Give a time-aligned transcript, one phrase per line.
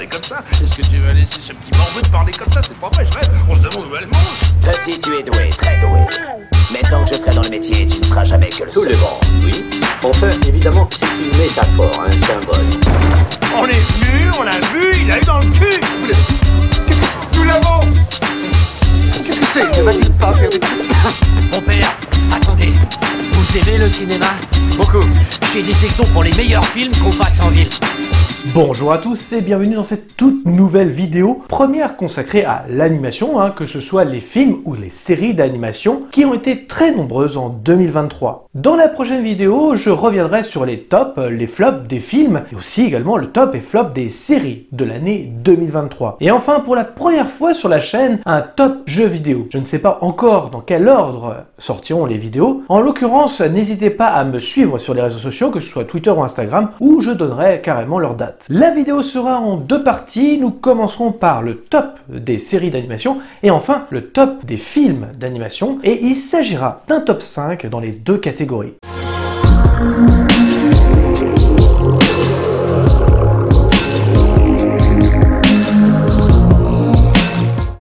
[0.00, 2.60] parler comme ça Est-ce que tu vas laisser ce petit morveux te parler comme ça?
[2.62, 3.30] C'est pas vrai, je rêve.
[3.48, 4.72] On se demande où elle mange.
[4.72, 6.00] Petit, tu es doué, très doué.
[6.72, 8.84] Mais tant que je serai dans le métier, tu ne seras jamais que le Tout
[8.84, 8.92] seul.
[8.92, 9.64] le monde, oui.
[10.02, 12.66] Enfin, évidemment, c'est une métaphore, un symbole.
[13.56, 17.00] On est venu, on l'a vu, il a eu dans le cul Vous l'avez- Qu'est-ce
[17.00, 17.80] que c'est Nous l'avons
[19.26, 19.82] Qu'est-ce que c'est?
[19.82, 20.60] Va-t-il pas faire des
[21.52, 21.92] Mon père,
[22.34, 22.72] attendez.
[23.32, 24.26] Vous aimez le cinéma?
[24.76, 25.04] Beaucoup.
[25.52, 27.66] Des sections pour les meilleurs films qu'on passe en ville.
[28.54, 33.50] Bonjour à tous et bienvenue dans cette toute nouvelle vidéo, première consacrée à l'animation, hein,
[33.50, 37.50] que ce soit les films ou les séries d'animation qui ont été très nombreuses en
[37.50, 38.48] 2023.
[38.54, 42.82] Dans la prochaine vidéo, je reviendrai sur les tops, les flops des films et aussi
[42.82, 46.16] également le top et flop des séries de l'année 2023.
[46.20, 49.46] Et enfin, pour la première fois sur la chaîne, un top jeu vidéo.
[49.52, 52.62] Je ne sais pas encore dans quel ordre sortiront les vidéos.
[52.68, 56.10] En l'occurrence, n'hésitez pas à me suivre sur les réseaux sociaux, que ce soit Twitter
[56.10, 58.46] ou Instagram, où je donnerai carrément leur date.
[58.50, 60.38] La vidéo sera en deux parties.
[60.38, 65.78] Nous commencerons par le top des séries d'animation et enfin le top des films d'animation.
[65.82, 68.74] Et il s'agira d'un top 5 dans les deux catégories.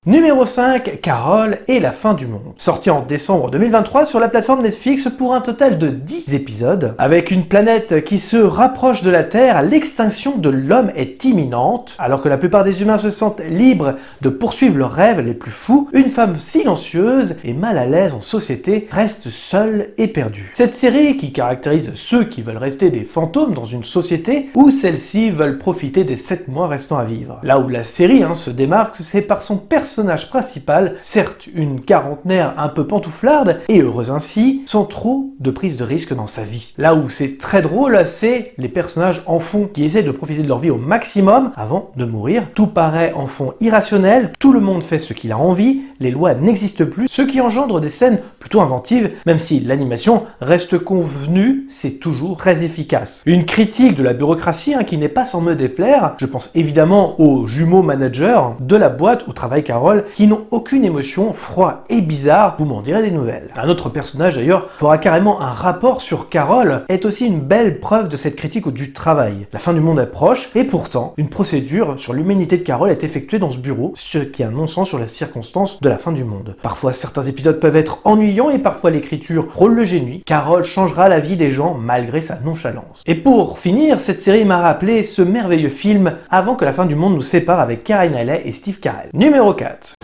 [0.08, 2.54] Numéro 5, Carole et la fin du monde.
[2.56, 6.96] Sorti en décembre 2023 sur la plateforme Netflix pour un total de 10 épisodes.
[6.98, 11.98] Avec une planète qui se rapproche de la Terre, l'extinction de l'homme est imminente.
[12.00, 15.52] Alors que la plupart des humains se sentent libres de poursuivre leurs rêves les plus
[15.52, 20.54] fous, une femme silencieuse et mal à l'aise en société reste seule et perdue.
[20.54, 25.32] Cette série qui caractérise ceux qui veulent rester des fantômes dans une société ou celles-ci
[25.32, 27.42] veulent profiter des 7 mois restants à vivre.
[27.44, 29.97] Là où la série hein, se démarque, c'est par son personnage
[30.30, 35.84] principal, certes une quarantenaire un peu pantouflarde, et heureuse ainsi, sans trop de prise de
[35.84, 36.73] risque dans sa vie.
[36.78, 40.48] Là où c'est très drôle, c'est les personnages en fond qui essaient de profiter de
[40.48, 42.48] leur vie au maximum avant de mourir.
[42.54, 46.34] Tout paraît en fond irrationnel, tout le monde fait ce qu'il a envie, les lois
[46.34, 51.99] n'existent plus, ce qui engendre des scènes plutôt inventives, même si l'animation reste convenue, c'est
[51.99, 53.23] toujours très efficace.
[53.26, 57.20] Une critique de la bureaucratie hein, qui n'est pas sans me déplaire, je pense évidemment
[57.20, 62.02] aux jumeaux managers de la boîte où travaille Carole, qui n'ont aucune émotion, froid et
[62.02, 63.52] bizarre, vous m'en direz des nouvelles.
[63.55, 68.10] Un autre personnage d'ailleurs fera carrément un rapport sur Carole, est aussi une belle preuve
[68.10, 69.48] de cette critique du travail.
[69.54, 73.39] La fin du monde approche, et pourtant, une procédure sur l'humanité de Carole est effectuée
[73.39, 76.23] dans ce bureau, ce qui a un non-sens sur la circonstance de la fin du
[76.23, 76.55] monde.
[76.61, 80.23] Parfois, certains épisodes peuvent être ennuyants et parfois l'écriture frôle le génie.
[80.25, 83.02] Carole changera la vie des gens malgré sa nonchalance.
[83.05, 86.95] Et pour finir, cette série m'a rappelé ce merveilleux film avant que la fin du
[86.95, 89.09] monde nous sépare avec Karen Knightley et Steve Carell.
[89.14, 89.95] Numéro 4.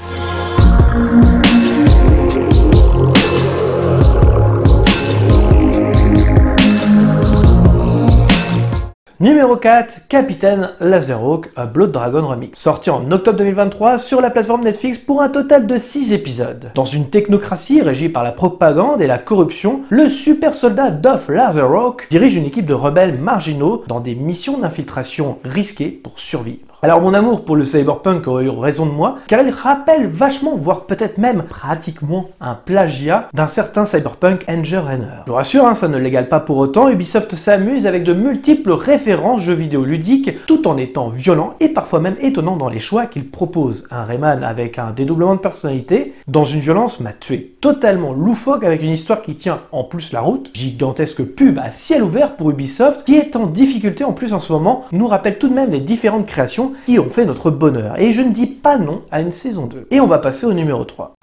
[9.24, 12.60] Numéro 4, Capitaine Laserhawk, A Blood Dragon Remix.
[12.60, 16.72] Sorti en octobre 2023 sur la plateforme Netflix pour un total de 6 épisodes.
[16.76, 22.08] Dans une technocratie régie par la propagande et la corruption, le super soldat Duff Laserhawk
[22.10, 26.73] dirige une équipe de rebelles marginaux dans des missions d'infiltration risquées pour survivre.
[26.84, 30.58] Alors mon amour pour le cyberpunk aurait eu raison de moi, car il rappelle vachement,
[30.58, 35.06] voire peut-être même pratiquement un plagiat d'un certain cyberpunk Engine Runner.
[35.26, 38.74] Je vous rassure, hein, ça ne l'égale pas pour autant, Ubisoft s'amuse avec de multiples
[38.74, 43.06] références jeux vidéo ludiques, tout en étant violent et parfois même étonnant dans les choix
[43.06, 43.88] qu'il propose.
[43.90, 47.56] Un Rayman avec un dédoublement de personnalité, dans une violence m'a tué.
[47.62, 52.04] Totalement loufoque avec une histoire qui tient en plus la route, gigantesque pub à ciel
[52.04, 55.48] ouvert pour Ubisoft, qui est en difficulté en plus en ce moment, nous rappelle tout
[55.48, 58.00] de même les différentes créations qui ont fait notre bonheur.
[58.00, 59.88] Et je ne dis pas non à une saison 2.
[59.92, 61.14] Et on va passer au numéro 3.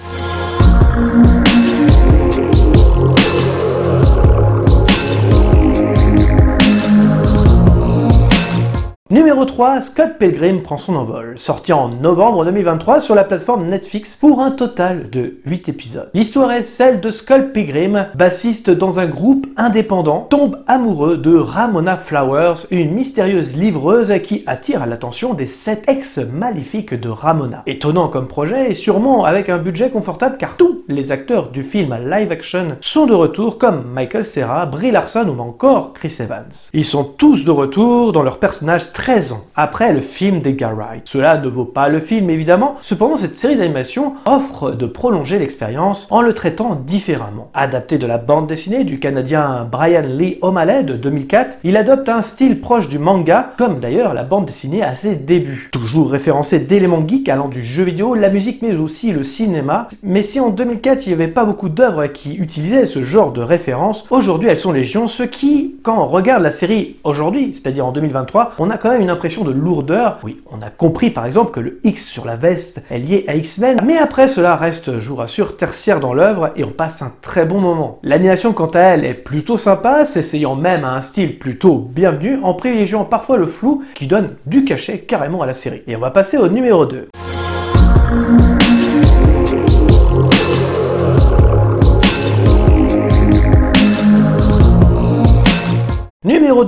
[9.12, 14.15] Numéro 3, Scott Pilgrim prend son envol, sorti en novembre 2023 sur la plateforme Netflix
[14.15, 16.10] pour un total de 8 épisodes.
[16.15, 21.97] L'histoire est celle de Scott Pilgrim, bassiste dans un groupe indépendant, tombe amoureux de Ramona
[21.97, 27.65] Flowers, une mystérieuse livreuse qui attire l'attention des 7 ex maléfiques de Ramona.
[27.66, 31.97] Étonnant comme projet et sûrement avec un budget confortable car tous les acteurs du film
[32.09, 36.47] live action sont de retour comme Michael Cera, Brie Larson ou encore Chris Evans.
[36.72, 41.05] Ils sont tous de retour dans leurs personnages 13 ans après le film d'Edgar Wright.
[41.07, 46.07] Cela ne vaut pas le film évidemment, cependant cette série d'animation offre de prolonger l'expérience
[46.11, 47.51] en le traitant différemment.
[47.55, 52.21] Adapté de la bande dessinée du Canadien Brian Lee O'Malley de 2004, il adopte un
[52.21, 55.71] style proche du manga, comme d'ailleurs la bande dessinée à ses débuts.
[55.73, 60.23] Toujours référencé d'éléments geeks allant du jeu vidéo, la musique mais aussi le cinéma, mais
[60.23, 64.07] si en 2004 il n'y avait pas beaucoup d'œuvres qui utilisaient ce genre de références,
[64.11, 68.57] aujourd'hui elles sont légion, ce qui, quand on regarde la série aujourd'hui, c'est-à-dire en 2023,
[68.59, 70.19] on a quand une impression de lourdeur.
[70.22, 73.34] Oui, on a compris par exemple que le X sur la veste est lié à
[73.34, 77.13] X-Men, mais après cela reste, je vous rassure, tertiaire dans l'œuvre et on passe un
[77.22, 77.98] très bon moment.
[78.03, 82.54] L'animation quant à elle est plutôt sympa, s'essayant même à un style plutôt bienvenu, en
[82.54, 85.83] privilégiant parfois le flou qui donne du cachet carrément à la série.
[85.87, 87.09] Et on va passer au numéro 2.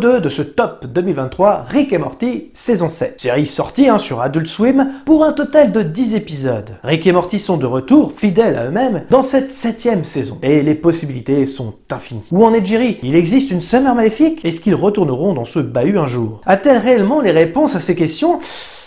[0.03, 3.21] 2 de ce top 2023, Rick et Morty, saison 7.
[3.21, 6.71] Série sortie hein, sur Adult Swim pour un total de 10 épisodes.
[6.83, 10.39] Rick et Morty sont de retour, fidèles à eux-mêmes, dans cette septième saison.
[10.43, 12.25] Et les possibilités sont infinies.
[12.33, 12.99] Où en est Jerry?
[13.05, 14.45] Il existe une Summer maléfique?
[14.45, 16.41] Est-ce qu'ils retourneront dans ce bahut un jour?
[16.47, 18.41] A-t-elle réellement les réponses à ces questions?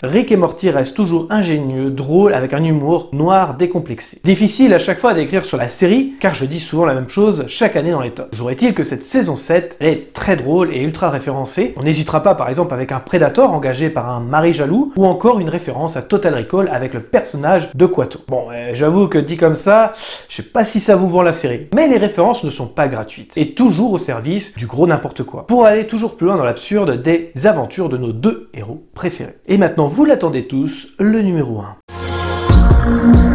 [0.06, 4.20] Rick et Morty restent toujours ingénieux, drôles, avec un humour noir décomplexé.
[4.24, 7.44] Difficile à chaque fois d'écrire sur la série, car je dis souvent la même chose
[7.48, 8.30] chaque année dans les tops.
[8.30, 11.74] Toujours est-il que cette saison 7 est très drôle et ultra référencée.
[11.76, 15.40] On n'hésitera pas par exemple avec un Predator engagé par un mari jaloux, ou encore
[15.40, 18.20] une référence à Total Recall avec le personnage de Quato.
[18.28, 19.94] Bon, euh, j'avoue que dit comme ça,
[20.28, 21.66] je sais pas si ça vous vend la série.
[21.74, 25.46] Mais les références ne sont pas gratuites, et toujours au service du gros n'importe quoi.
[25.46, 29.36] Pour aller toujours plus loin dans l'absurde des aventures de nos deux héros préférés.
[29.46, 33.25] Et maintenant, vous l'attendez tous, le numéro 1.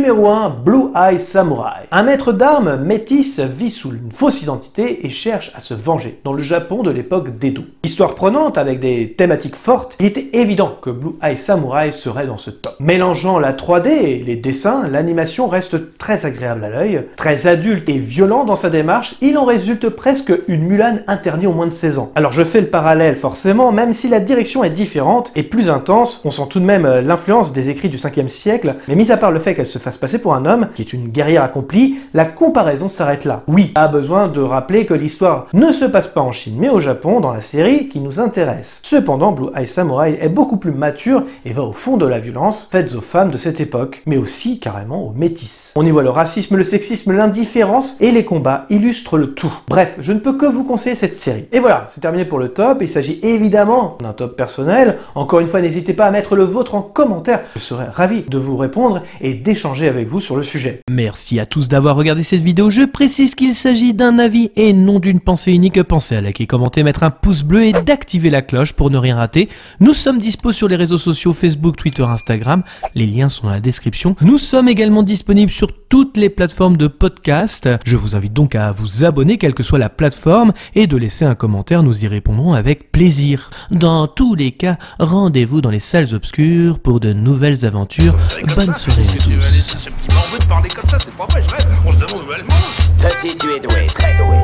[0.00, 1.86] Numéro 1, Blue Eye Samurai.
[1.90, 6.32] Un maître d'armes métis vit sous une fausse identité et cherche à se venger dans
[6.32, 7.64] le Japon de l'époque d'Edo.
[7.84, 12.38] Histoire prenante avec des thématiques fortes, il était évident que Blue Eye Samurai serait dans
[12.38, 12.76] ce top.
[12.80, 17.98] Mélangeant la 3D et les dessins, l'animation reste très agréable à l'œil, très adulte et
[17.98, 21.98] violent dans sa démarche, il en résulte presque une Mulan interdite au moins de 16
[21.98, 22.10] ans.
[22.14, 26.22] Alors je fais le parallèle forcément, même si la direction est différente et plus intense,
[26.24, 29.18] on sent tout de même euh, l'influence des écrits du 5e siècle, mais mis à
[29.18, 31.98] part le fait qu'elle se fasse passer pour un homme, qui est une guerrière accomplie,
[32.14, 33.42] la comparaison s'arrête là.
[33.48, 36.80] Oui, a besoin de rappeler que l'histoire ne se passe pas en Chine, mais au
[36.80, 38.80] Japon, dans la série qui nous intéresse.
[38.82, 42.68] Cependant, Blue Eye Samurai est beaucoup plus mature et va au fond de la violence
[42.70, 45.72] faite aux femmes de cette époque, mais aussi carrément aux métis.
[45.76, 49.52] On y voit le racisme, le sexisme, l'indifférence et les combats illustrent le tout.
[49.68, 51.46] Bref, je ne peux que vous conseiller cette série.
[51.52, 52.78] Et voilà, c'est terminé pour le top.
[52.80, 54.98] Il s'agit évidemment d'un top personnel.
[55.14, 57.40] Encore une fois, n'hésitez pas à mettre le vôtre en commentaire.
[57.54, 60.80] Je serai ravi de vous répondre et d'échanger avec vous sur le sujet.
[60.90, 62.70] Merci à tous d'avoir regardé cette vidéo.
[62.70, 65.82] Je précise qu'il s'agit d'un avis et non d'une pensée unique.
[65.82, 69.16] Pensez à liker, commenter, mettre un pouce bleu et d'activer la cloche pour ne rien
[69.16, 69.48] rater.
[69.80, 72.62] Nous sommes dispo sur les réseaux sociaux Facebook, Twitter, Instagram.
[72.94, 74.16] Les liens sont dans la description.
[74.20, 77.68] Nous sommes également disponibles sur toutes les plateformes de podcast.
[77.84, 81.24] Je vous invite donc à vous abonner, quelle que soit la plateforme, et de laisser
[81.24, 81.82] un commentaire.
[81.82, 83.50] Nous y répondrons avec plaisir.
[83.70, 88.16] Dans tous les cas, rendez-vous dans les salles obscures pour de nouvelles aventures.
[88.56, 89.69] Bonne soirée à tous.
[89.78, 91.66] Ce petit morveux de parler comme ça, c'est pas vrai, je rêve.
[91.86, 93.08] On se demande où elle mange.
[93.08, 94.36] Petit, tu es doué, très doué.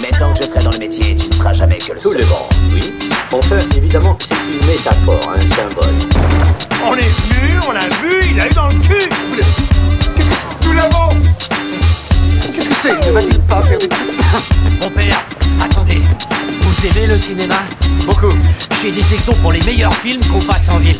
[0.00, 2.12] Mais tant que je serai dans le métier, tu ne seras jamais que le Tout
[2.12, 2.34] le second.
[2.34, 2.94] monde, oui.
[3.30, 5.94] Enfin, évidemment, c'est une métaphore, un symbole.
[6.84, 9.08] On est venu, on l'a vu, il a eu dans le cul.
[9.28, 9.42] Vous le-
[10.16, 11.08] Qu'est-ce que c'est Nous l'avons
[12.54, 13.88] Qu'est-ce que c'est Ne va-t-il pas faire des
[14.80, 15.20] Mon père,
[15.62, 16.02] attendez.
[16.60, 17.56] Vous aimez le cinéma?
[18.06, 18.32] Beaucoup.
[18.80, 20.96] J'ai des exos pour les meilleurs films qu'on passe en ville.